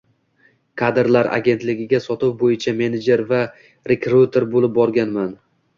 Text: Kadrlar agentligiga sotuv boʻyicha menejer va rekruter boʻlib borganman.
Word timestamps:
Kadrlar 0.81 1.29
agentligiga 1.37 2.01
sotuv 2.07 2.33
boʻyicha 2.41 2.75
menejer 2.81 3.27
va 3.35 3.45
rekruter 3.95 4.53
boʻlib 4.57 4.79
borganman. 4.81 5.35